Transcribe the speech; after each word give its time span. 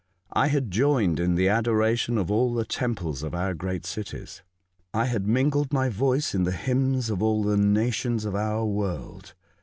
I 0.33 0.47
had 0.47 0.71
joined 0.71 1.19
in 1.19 1.35
the 1.35 1.45
adora 1.45 1.95
tion 1.95 2.17
of 2.17 2.31
all 2.31 2.55
the 2.55 2.65
temples 2.65 3.21
of 3.21 3.35
our 3.35 3.53
great 3.53 3.85
cities. 3.85 4.41
I 4.95 5.05
had 5.05 5.27
mingled 5.27 5.71
my 5.71 5.89
voice 5.89 6.33
in 6.33 6.41
the 6.41 6.53
hymns 6.53 7.11
of 7.11 7.21
all 7.21 7.43
the 7.43 7.55
nations 7.57 8.25
of 8.25 8.33
our 8.33 8.65
world. 8.65 9.35